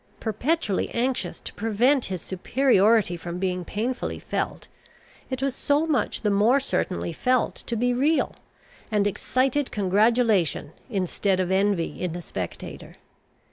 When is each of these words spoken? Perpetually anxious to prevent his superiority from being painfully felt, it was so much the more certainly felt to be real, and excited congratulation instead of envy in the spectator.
Perpetually 0.19 0.89
anxious 0.95 1.39
to 1.41 1.53
prevent 1.53 2.05
his 2.05 2.23
superiority 2.23 3.15
from 3.15 3.37
being 3.37 3.63
painfully 3.63 4.17
felt, 4.17 4.67
it 5.29 5.43
was 5.43 5.53
so 5.53 5.85
much 5.85 6.21
the 6.21 6.31
more 6.31 6.59
certainly 6.59 7.13
felt 7.13 7.53
to 7.53 7.75
be 7.75 7.93
real, 7.93 8.35
and 8.91 9.05
excited 9.05 9.69
congratulation 9.71 10.71
instead 10.89 11.39
of 11.39 11.51
envy 11.51 12.01
in 12.01 12.13
the 12.13 12.21
spectator. 12.23 12.95